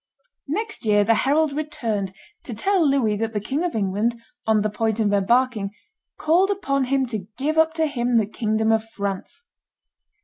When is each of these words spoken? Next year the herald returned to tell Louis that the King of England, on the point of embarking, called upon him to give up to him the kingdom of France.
Next 0.47 0.83
year 0.83 1.03
the 1.03 1.13
herald 1.13 1.53
returned 1.53 2.11
to 2.45 2.55
tell 2.55 2.89
Louis 2.89 3.15
that 3.17 3.33
the 3.33 3.39
King 3.39 3.63
of 3.63 3.75
England, 3.75 4.19
on 4.47 4.63
the 4.63 4.69
point 4.71 4.99
of 4.99 5.13
embarking, 5.13 5.69
called 6.17 6.49
upon 6.49 6.85
him 6.85 7.05
to 7.05 7.27
give 7.37 7.59
up 7.59 7.75
to 7.75 7.85
him 7.85 8.17
the 8.17 8.25
kingdom 8.25 8.71
of 8.71 8.83
France. 8.83 9.45